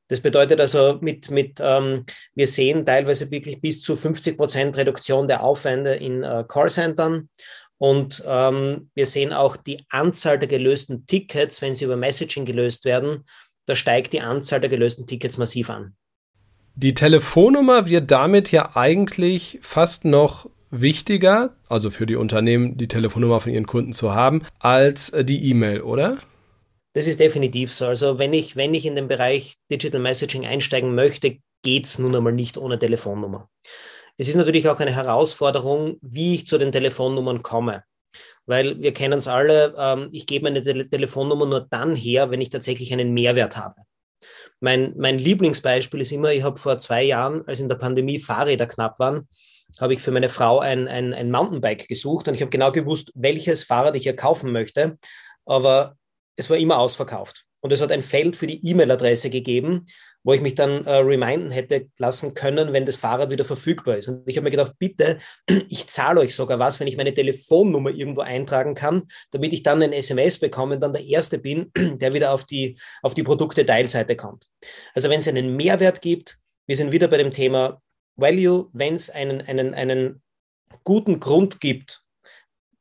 Das 0.09 0.21
bedeutet 0.21 0.59
also, 0.59 0.97
mit, 1.03 1.31
mit, 1.31 1.59
ähm, 1.61 2.07
wir 2.35 2.47
sehen 2.47 2.87
teilweise 2.87 3.31
wirklich 3.31 3.61
bis 3.61 3.83
zu 3.83 3.95
50 3.95 4.39
Prozent 4.39 4.77
Reduktion 4.79 5.29
der 5.29 5.43
Aufwände 5.43 5.97
in 5.97 6.23
äh, 6.23 6.45
Callcentern 6.49 7.29
und 7.79 8.23
ähm, 8.27 8.91
wir 8.95 9.07
sehen 9.07 9.33
auch 9.33 9.57
die 9.57 9.85
Anzahl 9.91 10.39
der 10.39 10.49
gelösten 10.49 11.07
Tickets, 11.07 11.61
wenn 11.63 11.75
sie 11.75 11.85
über 11.85 11.97
Messaging 11.97 12.45
gelöst 12.45 12.85
werden, 12.85 13.25
da 13.67 13.75
steigt 13.77 14.13
die 14.13 14.21
Anzahl 14.21 14.61
der 14.61 14.71
gelösten 14.71 15.07
Tickets 15.07 15.39
massiv 15.39 15.71
an. 15.71 15.95
Die 16.75 16.95
Telefonnummer 16.95 17.87
wird 17.87 18.11
damit 18.11 18.53
ja 18.53 18.77
eigentlich 18.77 19.59
fast 19.63 20.05
noch 20.05 20.49
wichtiger, 20.71 21.57
also 21.69 21.91
für 21.91 22.07
die 22.07 22.17
Unternehmen 22.17 22.77
die 22.77 22.89
Telefonnummer 22.89 23.41
von 23.41 23.53
ihren 23.53 23.67
Kunden 23.67 23.93
zu 23.93 24.15
haben, 24.15 24.43
als 24.59 25.11
äh, 25.11 25.25
die 25.25 25.49
E-Mail, 25.51 25.81
oder? 25.81 26.19
Das 26.93 27.07
ist 27.07 27.21
definitiv 27.21 27.73
so. 27.73 27.87
Also 27.87 28.19
wenn 28.19 28.33
ich, 28.33 28.57
wenn 28.57 28.75
ich 28.75 28.87
in 28.87 28.97
den 28.97 29.09
Bereich 29.09 29.55
Digital 29.71 30.01
Messaging 30.01 30.47
einsteigen 30.47 30.95
möchte, 30.95 31.39
geht 31.63 31.87
es 31.87 31.99
nun 31.99 32.15
einmal 32.15 32.33
nicht 32.33 32.59
ohne 32.59 32.79
Telefonnummer. 32.79 33.49
Es 34.17 34.29
ist 34.29 34.37
natürlich 34.37 34.69
auch 34.69 34.81
eine 34.81 34.95
Herausforderung, 34.95 35.99
wie 36.01 36.35
ich 36.35 36.47
zu 36.47 36.59
den 36.59 36.73
Telefonnummern 36.73 37.43
komme. 37.43 37.85
Weil 38.47 38.81
wir 38.81 38.93
kennen 38.93 39.19
es 39.19 39.29
alle, 39.29 39.75
ähm, 39.77 40.09
ich 40.13 40.27
gebe 40.27 40.45
meine 40.45 40.63
Tele 40.63 40.89
Telefonnummer 40.89 41.47
nur 41.47 41.61
dann 41.61 41.95
her, 41.95 42.31
wenn 42.31 42.41
ich 42.41 42.51
tatsächlich 42.51 42.93
einen 42.93 43.13
Mehrwert 43.13 43.57
habe. 43.57 43.75
Mein, 44.61 44.95
mein 44.97 45.19
Lieblingsbeispiel 45.19 46.01
ist 46.01 46.13
immer, 46.13 46.33
ich 46.33 46.43
habe 46.43 46.57
vor 46.57 46.79
zwei 46.79 47.03
Jahren, 47.03 47.47
als 47.47 47.61
in 47.61 47.69
der 47.69 47.77
Pandemie 47.77 48.19
Fahrräder 48.19 48.67
knapp 48.67 48.99
waren, 48.99 49.29
habe 49.79 49.93
ich 49.93 50.01
für 50.01 50.13
meine 50.13 50.31
Frau 50.31 50.61
ein, 50.61 50.89
ein, 50.89 51.13
ein 51.13 51.31
Mountainbike 51.31 51.89
gesucht 51.89 52.29
und 52.29 52.35
ich 52.35 52.41
habe 52.41 52.51
genau 52.51 52.73
gewusst, 52.73 53.13
welches 53.15 53.65
Fahrrad 53.65 53.97
ich 53.97 54.07
ihr 54.07 54.17
kaufen 54.17 54.53
möchte. 54.53 54.99
Aber 55.45 55.97
es 56.37 56.49
war 56.49 56.57
immer 56.57 56.79
ausverkauft. 56.79 57.45
Und 57.61 57.73
es 57.73 57.81
hat 57.81 57.93
ein 57.93 58.03
Feld 58.03 58.37
für 58.37 58.47
die 58.47 58.65
E-Mail-Adresse 58.67 59.29
gegeben, 59.29 59.87
wo 60.27 60.33
ich 60.33 60.41
mich 60.41 60.57
dann 60.57 60.85
äh, 60.87 60.97
reminden 60.97 61.53
hätte 61.53 61.87
lassen 61.99 62.35
können, 62.35 62.73
wenn 62.73 62.85
das 62.85 62.97
Fahrrad 62.97 63.31
wieder 63.31 63.45
verfügbar 63.45 63.97
ist. 63.97 64.09
Und 64.09 64.29
ich 64.29 64.37
habe 64.37 64.43
mir 64.45 64.51
gedacht, 64.51 64.73
bitte, 64.77 65.19
ich 65.69 65.87
zahle 65.87 66.21
euch 66.21 66.35
sogar 66.35 66.59
was, 66.59 66.81
wenn 66.81 66.89
ich 66.89 66.97
meine 66.97 67.15
Telefonnummer 67.15 67.91
irgendwo 67.91 68.23
eintragen 68.23 68.75
kann, 68.75 69.05
damit 69.31 69.53
ich 69.53 69.63
dann 69.63 69.81
ein 69.85 69.93
SMS 69.93 70.41
bekomme 70.41 70.75
und 70.75 70.81
dann 70.81 70.93
der 70.93 71.05
Erste 71.05 71.39
bin, 71.39 71.71
der 71.77 72.13
wieder 72.13 72.33
auf 72.33 72.45
die, 72.45 72.77
auf 73.03 73.15
die 73.15 73.23
Produkte-Teilseite 73.23 74.17
kommt. 74.17 74.49
Also 74.95 75.11
wenn 75.11 75.21
es 75.21 75.29
einen 75.29 75.55
Mehrwert 75.55 76.03
gibt, 76.03 76.39
wir 76.67 76.75
sind 76.75 76.91
wieder 76.91 77.07
bei 77.07 77.19
dem 77.19 77.31
Thema 77.31 77.81
Value, 78.17 78.69
wenn 78.73 78.95
es 78.95 79.11
einen, 79.11 79.41
einen, 79.43 79.75
einen 79.75 80.23
guten 80.83 81.21
Grund 81.21 81.61
gibt, 81.61 82.03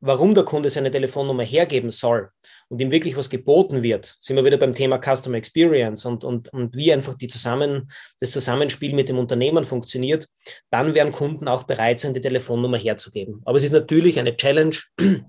warum 0.06 0.34
der 0.34 0.44
Kunde 0.44 0.70
seine 0.70 0.90
Telefonnummer 0.90 1.44
hergeben 1.44 1.90
soll 1.90 2.30
und 2.68 2.80
ihm 2.80 2.90
wirklich 2.90 3.16
was 3.16 3.30
geboten 3.30 3.82
wird, 3.82 4.16
sind 4.20 4.36
wir 4.36 4.44
wieder 4.44 4.58
beim 4.58 4.74
Thema 4.74 4.98
Customer 4.98 5.36
Experience 5.36 6.04
und, 6.04 6.24
und, 6.24 6.52
und 6.52 6.76
wie 6.76 6.92
einfach 6.92 7.14
die 7.14 7.28
Zusammen, 7.28 7.90
das 8.20 8.30
Zusammenspiel 8.30 8.94
mit 8.94 9.08
dem 9.08 9.18
Unternehmen 9.18 9.64
funktioniert, 9.64 10.28
dann 10.70 10.94
werden 10.94 11.12
Kunden 11.12 11.48
auch 11.48 11.64
bereit 11.64 12.00
sein, 12.00 12.14
die 12.14 12.20
Telefonnummer 12.20 12.78
herzugeben. 12.78 13.42
Aber 13.44 13.56
es 13.56 13.64
ist 13.64 13.72
natürlich 13.72 14.18
eine 14.18 14.36
Challenge, 14.36 14.76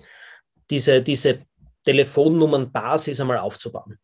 diese, 0.69 1.01
diese 1.01 1.39
Telefonnummernbasis 1.86 3.22
einmal 3.22 3.38
aufzubauen. 3.38 3.98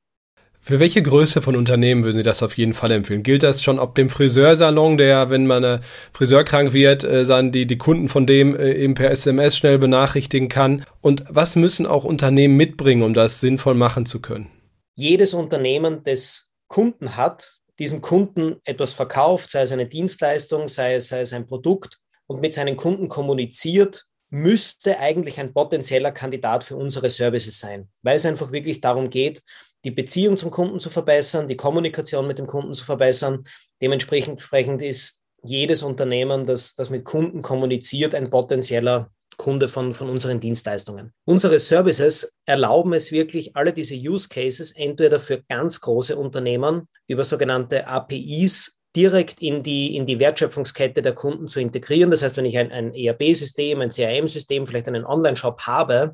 Für 0.65 0.79
welche 0.79 1.03
Größe 1.03 1.41
von 1.41 1.57
Unternehmen 1.57 2.05
würden 2.05 2.19
Sie 2.19 2.23
das 2.23 2.41
auf 2.41 2.55
jeden 2.55 2.73
Fall 2.73 2.91
empfehlen? 2.91 3.21
Gilt 3.21 3.43
das 3.43 3.61
schon 3.61 3.79
ob 3.79 3.95
dem 3.95 4.09
Friseursalon, 4.09 4.97
der, 4.97 5.29
wenn 5.29 5.45
man 5.45 5.61
äh, 5.65 5.79
Friseur 6.13 6.45
krank 6.45 6.71
wird, 6.71 7.03
äh, 7.03 7.51
die, 7.51 7.65
die 7.65 7.77
Kunden 7.77 8.07
von 8.07 8.25
dem 8.25 8.55
äh, 8.55 8.71
eben 8.71 8.93
per 8.93 9.11
SMS 9.11 9.57
schnell 9.57 9.77
benachrichtigen 9.77 10.47
kann? 10.47 10.85
Und 11.01 11.25
was 11.27 11.57
müssen 11.57 11.85
auch 11.85 12.05
Unternehmen 12.05 12.55
mitbringen, 12.55 13.03
um 13.03 13.13
das 13.13 13.41
sinnvoll 13.41 13.73
machen 13.73 14.05
zu 14.05 14.21
können? 14.21 14.49
Jedes 14.95 15.33
Unternehmen, 15.33 15.99
das 16.05 16.53
Kunden 16.69 17.17
hat, 17.17 17.57
diesen 17.77 17.99
Kunden 17.99 18.61
etwas 18.63 18.93
verkauft, 18.93 19.51
sei 19.51 19.63
es 19.63 19.73
eine 19.73 19.87
Dienstleistung, 19.87 20.69
sei 20.69 20.95
es, 20.95 21.09
sei 21.09 21.19
es 21.19 21.33
ein 21.33 21.45
Produkt 21.45 21.99
und 22.25 22.39
mit 22.39 22.53
seinen 22.53 22.77
Kunden 22.77 23.09
kommuniziert, 23.09 24.05
müsste 24.29 24.97
eigentlich 24.97 25.41
ein 25.41 25.53
potenzieller 25.53 26.13
Kandidat 26.13 26.63
für 26.63 26.77
unsere 26.77 27.09
Services 27.09 27.59
sein, 27.59 27.89
weil 28.01 28.15
es 28.15 28.25
einfach 28.25 28.53
wirklich 28.53 28.79
darum 28.79 29.09
geht, 29.09 29.43
die 29.83 29.91
Beziehung 29.91 30.37
zum 30.37 30.51
Kunden 30.51 30.79
zu 30.79 30.89
verbessern, 30.89 31.47
die 31.47 31.57
Kommunikation 31.57 32.27
mit 32.27 32.39
dem 32.39 32.47
Kunden 32.47 32.73
zu 32.73 32.85
verbessern. 32.85 33.45
Dementsprechend 33.81 34.81
ist 34.81 35.21
jedes 35.43 35.83
Unternehmen, 35.83 36.45
das, 36.45 36.75
das 36.75 36.89
mit 36.89 37.03
Kunden 37.03 37.41
kommuniziert, 37.41 38.15
ein 38.15 38.29
potenzieller 38.29 39.09
Kunde 39.37 39.67
von, 39.67 39.93
von 39.93 40.09
unseren 40.09 40.39
Dienstleistungen. 40.39 41.11
Unsere 41.25 41.59
Services 41.59 42.37
erlauben 42.45 42.93
es 42.93 43.11
wirklich, 43.11 43.55
alle 43.55 43.73
diese 43.73 43.95
Use 43.95 44.29
Cases 44.29 44.71
entweder 44.71 45.19
für 45.19 45.41
ganz 45.49 45.81
große 45.81 46.15
Unternehmen 46.15 46.87
über 47.07 47.23
sogenannte 47.23 47.87
APIs 47.87 48.79
direkt 48.95 49.41
in 49.41 49.63
die, 49.63 49.95
in 49.95 50.05
die 50.05 50.19
Wertschöpfungskette 50.19 51.01
der 51.01 51.13
Kunden 51.13 51.47
zu 51.47 51.59
integrieren. 51.59 52.11
Das 52.11 52.21
heißt, 52.21 52.37
wenn 52.37 52.45
ich 52.45 52.57
ein, 52.57 52.71
ein 52.71 52.93
ERP-System, 52.93 53.81
ein 53.81 53.89
CRM-System, 53.89 54.67
vielleicht 54.67 54.87
einen 54.87 55.05
Online-Shop 55.05 55.61
habe, 55.61 56.13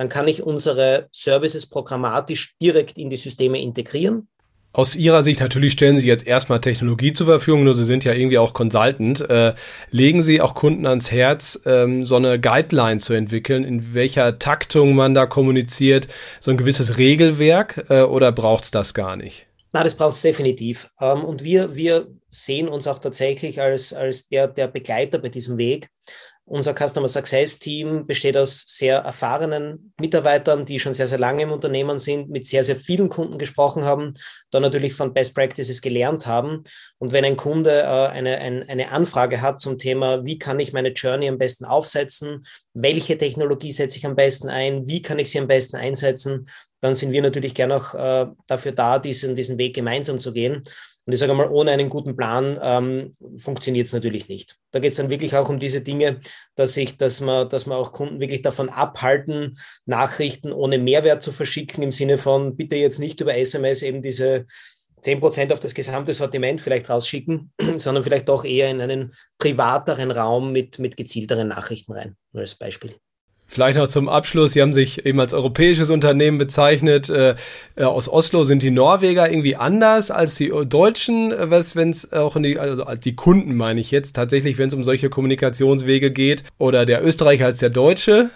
dann 0.00 0.08
kann 0.08 0.26
ich 0.28 0.42
unsere 0.42 1.08
Services 1.12 1.66
programmatisch 1.66 2.54
direkt 2.62 2.96
in 2.96 3.10
die 3.10 3.18
Systeme 3.18 3.60
integrieren. 3.60 4.28
Aus 4.72 4.96
Ihrer 4.96 5.22
Sicht 5.22 5.40
natürlich 5.40 5.74
stellen 5.74 5.98
Sie 5.98 6.06
jetzt 6.06 6.26
erstmal 6.26 6.62
Technologie 6.62 7.12
zur 7.12 7.26
Verfügung, 7.26 7.64
nur 7.64 7.74
Sie 7.74 7.84
sind 7.84 8.04
ja 8.04 8.14
irgendwie 8.14 8.38
auch 8.38 8.54
Consultant. 8.54 9.20
Äh, 9.28 9.52
legen 9.90 10.22
Sie 10.22 10.40
auch 10.40 10.54
Kunden 10.54 10.86
ans 10.86 11.10
Herz, 11.10 11.60
ähm, 11.66 12.06
so 12.06 12.16
eine 12.16 12.40
Guideline 12.40 12.98
zu 12.98 13.12
entwickeln, 13.12 13.62
in 13.62 13.92
welcher 13.92 14.38
Taktung 14.38 14.94
man 14.94 15.12
da 15.12 15.26
kommuniziert, 15.26 16.08
so 16.40 16.50
ein 16.50 16.56
gewisses 16.56 16.96
Regelwerk 16.96 17.84
äh, 17.90 18.00
oder 18.00 18.32
braucht 18.32 18.64
es 18.64 18.70
das 18.70 18.94
gar 18.94 19.16
nicht? 19.16 19.48
Na, 19.72 19.84
das 19.84 19.96
braucht 19.96 20.16
es 20.16 20.22
definitiv. 20.22 20.88
Ähm, 20.98 21.24
und 21.24 21.44
wir, 21.44 21.74
wir 21.74 22.06
sehen 22.30 22.68
uns 22.68 22.88
auch 22.88 23.00
tatsächlich 23.00 23.60
als, 23.60 23.92
als 23.92 24.28
der, 24.28 24.48
der 24.48 24.68
Begleiter 24.68 25.18
bei 25.18 25.28
diesem 25.28 25.58
Weg. 25.58 25.90
Unser 26.52 26.74
Customer 26.74 27.06
Success 27.06 27.60
Team 27.60 28.08
besteht 28.08 28.36
aus 28.36 28.64
sehr 28.66 28.96
erfahrenen 28.96 29.92
Mitarbeitern, 30.00 30.66
die 30.66 30.80
schon 30.80 30.94
sehr, 30.94 31.06
sehr 31.06 31.20
lange 31.20 31.44
im 31.44 31.52
Unternehmen 31.52 32.00
sind, 32.00 32.28
mit 32.28 32.44
sehr, 32.44 32.64
sehr 32.64 32.74
vielen 32.74 33.08
Kunden 33.08 33.38
gesprochen 33.38 33.84
haben, 33.84 34.14
dann 34.50 34.62
natürlich 34.62 34.94
von 34.94 35.14
Best 35.14 35.32
Practices 35.32 35.80
gelernt 35.80 36.26
haben. 36.26 36.64
Und 36.98 37.12
wenn 37.12 37.24
ein 37.24 37.36
Kunde 37.36 37.82
äh, 37.82 37.84
eine, 37.84 38.38
ein, 38.38 38.68
eine 38.68 38.90
Anfrage 38.90 39.40
hat 39.42 39.60
zum 39.60 39.78
Thema, 39.78 40.24
wie 40.24 40.40
kann 40.40 40.58
ich 40.58 40.72
meine 40.72 40.88
Journey 40.88 41.28
am 41.28 41.38
besten 41.38 41.66
aufsetzen, 41.66 42.44
welche 42.74 43.16
Technologie 43.16 43.70
setze 43.70 43.98
ich 43.98 44.06
am 44.06 44.16
besten 44.16 44.48
ein, 44.48 44.88
wie 44.88 45.02
kann 45.02 45.20
ich 45.20 45.30
sie 45.30 45.38
am 45.38 45.46
besten 45.46 45.76
einsetzen, 45.76 46.48
dann 46.80 46.96
sind 46.96 47.12
wir 47.12 47.22
natürlich 47.22 47.54
gerne 47.54 47.76
auch 47.76 47.94
äh, 47.94 48.26
dafür 48.48 48.72
da, 48.72 48.98
diesen, 48.98 49.36
diesen 49.36 49.56
Weg 49.56 49.76
gemeinsam 49.76 50.20
zu 50.20 50.32
gehen. 50.32 50.64
Und 51.10 51.14
ich 51.14 51.18
sage 51.18 51.34
mal, 51.34 51.48
ohne 51.48 51.72
einen 51.72 51.90
guten 51.90 52.14
Plan 52.14 52.56
ähm, 52.62 53.16
funktioniert 53.36 53.88
es 53.88 53.92
natürlich 53.92 54.28
nicht. 54.28 54.58
Da 54.70 54.78
geht 54.78 54.92
es 54.92 54.96
dann 54.96 55.10
wirklich 55.10 55.34
auch 55.34 55.48
um 55.48 55.58
diese 55.58 55.80
Dinge, 55.80 56.20
dass 56.54 56.76
ich, 56.76 56.98
dass 56.98 57.20
man, 57.20 57.48
dass 57.48 57.66
man 57.66 57.78
auch 57.78 57.90
Kunden 57.90 58.20
wirklich 58.20 58.42
davon 58.42 58.68
abhalten, 58.68 59.58
Nachrichten 59.86 60.52
ohne 60.52 60.78
Mehrwert 60.78 61.24
zu 61.24 61.32
verschicken, 61.32 61.82
im 61.82 61.90
Sinne 61.90 62.16
von 62.16 62.54
bitte 62.54 62.76
jetzt 62.76 63.00
nicht 63.00 63.20
über 63.20 63.36
SMS 63.36 63.82
eben 63.82 64.02
diese 64.02 64.46
10% 65.02 65.52
auf 65.52 65.58
das 65.58 65.74
gesamte 65.74 66.14
Sortiment 66.14 66.62
vielleicht 66.62 66.88
rausschicken, 66.88 67.50
sondern 67.78 68.04
vielleicht 68.04 68.28
doch 68.28 68.44
eher 68.44 68.70
in 68.70 68.80
einen 68.80 69.12
privateren 69.36 70.12
Raum 70.12 70.52
mit, 70.52 70.78
mit 70.78 70.96
gezielteren 70.96 71.48
Nachrichten 71.48 71.90
rein, 71.90 72.16
nur 72.30 72.42
als 72.42 72.54
Beispiel. 72.54 72.94
Vielleicht 73.52 73.76
noch 73.78 73.88
zum 73.88 74.08
Abschluss, 74.08 74.52
Sie 74.52 74.62
haben 74.62 74.72
sich 74.72 75.04
eben 75.04 75.18
als 75.18 75.34
europäisches 75.34 75.90
Unternehmen 75.90 76.38
bezeichnet. 76.38 77.08
Äh, 77.08 77.34
äh 77.74 77.82
aus 77.82 78.08
Oslo 78.08 78.44
sind 78.44 78.62
die 78.62 78.70
Norweger 78.70 79.28
irgendwie 79.28 79.56
anders 79.56 80.12
als 80.12 80.36
die 80.36 80.52
Deutschen, 80.66 81.34
was 81.36 81.74
wenn 81.74 81.90
es 81.90 82.12
auch 82.12 82.36
in 82.36 82.44
die, 82.44 82.60
also 82.60 82.84
die 82.94 83.16
Kunden 83.16 83.56
meine 83.56 83.80
ich 83.80 83.90
jetzt, 83.90 84.14
tatsächlich, 84.14 84.56
wenn 84.56 84.68
es 84.68 84.74
um 84.74 84.84
solche 84.84 85.10
Kommunikationswege 85.10 86.12
geht, 86.12 86.44
oder 86.58 86.86
der 86.86 87.04
Österreicher 87.04 87.46
als 87.46 87.58
der 87.58 87.70
Deutsche? 87.70 88.30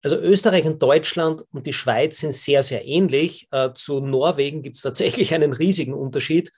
Also 0.00 0.16
Österreich 0.16 0.64
und 0.64 0.80
Deutschland 0.80 1.42
und 1.52 1.66
die 1.66 1.72
Schweiz 1.72 2.20
sind 2.20 2.32
sehr, 2.32 2.62
sehr 2.62 2.86
ähnlich. 2.86 3.48
Äh, 3.50 3.70
zu 3.74 3.98
Norwegen 3.98 4.62
gibt 4.62 4.76
es 4.76 4.82
tatsächlich 4.82 5.34
einen 5.34 5.52
riesigen 5.52 5.92
Unterschied. 5.92 6.52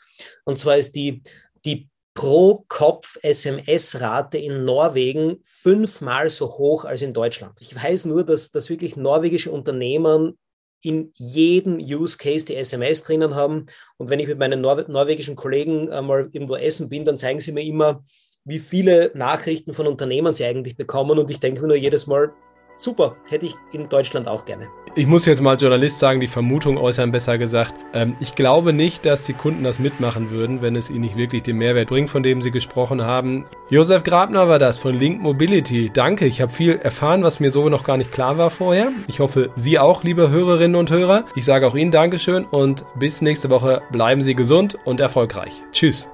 Und 0.45 0.59
zwar 0.59 0.77
ist 0.77 0.95
die, 0.95 1.23
die 1.65 1.89
pro 2.15 2.65
Kopf 2.69 3.19
SMS-Rate 3.23 4.39
in 4.39 4.65
Norwegen 4.65 5.41
fünfmal 5.43 6.31
so 6.31 6.47
hoch 6.57 6.85
als 6.85 7.03
in 7.03 7.13
Deutschland. 7.13 7.61
Ich 7.61 7.75
weiß 7.75 8.07
nur, 8.07 8.25
dass, 8.25 8.53
dass 8.53 8.71
wirklich 8.71 8.97
norwegische 8.97 9.51
Unternehmen 9.51 10.39
in 10.81 11.13
jedem 11.17 11.79
Use 11.79 12.17
Case 12.19 12.45
die 12.45 12.57
SMS 12.57 13.03
drinnen 13.03 13.35
haben. 13.35 13.67
Und 13.97 14.11
wenn 14.11 14.21
ich 14.21 14.29
mit 14.29 14.39
meinen 14.39 14.61
Nor 14.61 14.85
norwegischen 14.89 15.35
Kollegen 15.35 15.87
mal 15.89 16.29
irgendwo 16.33 16.57
essen 16.57 16.89
bin, 16.89 17.05
dann 17.05 17.17
zeigen 17.17 17.41
sie 17.41 17.53
mir 17.53 17.65
immer, 17.65 18.05
wie 18.45 18.59
viele 18.59 19.11
Nachrichten 19.15 19.73
von 19.73 19.87
Unternehmen 19.87 20.35
sie 20.35 20.45
eigentlich 20.45 20.77
bekommen. 20.77 21.19
Und 21.19 21.31
ich 21.31 21.41
denke 21.41 21.63
mir 21.63 21.69
nur 21.69 21.77
jedes 21.77 22.07
Mal, 22.07 22.33
super, 22.77 23.17
hätte 23.29 23.47
ich 23.47 23.57
in 23.73 23.89
Deutschland 23.89 24.29
auch 24.29 24.45
gerne. 24.45 24.69
Ich 24.97 25.09
muss 25.09 25.27
jetzt 25.27 25.41
mal 25.41 25.51
als 25.51 25.63
Journalist 25.63 25.99
sagen, 25.99 26.21
die 26.21 26.29
Vermutung 26.29 26.79
äußern, 26.79 27.11
besser 27.11 27.37
gesagt. 27.37 27.75
Ähm, 27.93 28.15
ich 28.21 28.37
glaube 28.37 28.73
nicht, 28.73 29.05
dass 29.05 29.25
die 29.25 29.33
Kunden 29.33 29.65
das 29.65 29.81
mitmachen 29.81 30.31
würden, 30.31 30.63
wenn 30.63 30.77
es 30.77 30.89
ihnen 30.89 31.01
nicht 31.01 31.17
wirklich 31.17 31.43
den 31.43 31.59
Mehrwert 31.59 31.89
bringt, 31.89 32.11
von 32.11 32.23
dem 32.23 32.41
sie 32.43 32.53
gesprochen 32.53 33.03
haben. 33.03 33.45
Josef 33.69 34.05
Grabner 34.05 34.49
war 34.49 34.61
das 34.61 34.79
von 34.79 34.97
Link 34.97 35.21
Mobility. 35.21 35.91
Danke, 35.93 36.27
ich 36.27 36.41
habe 36.41 36.53
viel 36.53 36.77
erfahren, 36.77 37.25
was 37.25 37.41
mir 37.41 37.51
so 37.51 37.69
noch 37.69 37.83
gar 37.83 37.97
nicht 37.97 38.13
klar 38.13 38.39
war 38.39 38.51
vorher. 38.51 38.93
Ich 39.09 39.19
hoffe, 39.19 39.51
Sie 39.57 39.81
auch, 39.81 40.05
liebe 40.05 40.31
Hörerinnen 40.31 40.77
und 40.77 40.93
Hörer. 40.93 41.25
Ich 41.35 41.45
sage 41.45 41.67
auch 41.67 41.75
Ihnen 41.75 41.91
Dankeschön 41.91 42.45
und 42.45 42.85
bis 42.95 43.21
nächste 43.21 43.51
Woche 43.51 43.83
bleiben 43.91 44.21
Sie 44.21 44.37
gesund 44.37 44.79
und 44.85 45.01
erfolgreich. 45.01 45.61
Tschüss. 45.73 46.09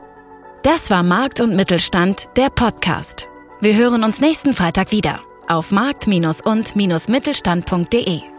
Das 0.63 0.91
war 0.91 1.03
Markt 1.03 1.41
und 1.41 1.55
Mittelstand, 1.55 2.29
der 2.37 2.49
Podcast. 2.49 3.29
Wir 3.61 3.77
hören 3.77 4.05
uns 4.05 4.23
nächsten 4.23 4.55
Freitag 4.55 4.91
wieder 4.91 5.21
auf 5.51 5.73
markt- 5.73 6.07
und-mittelstand.de. 6.41 8.30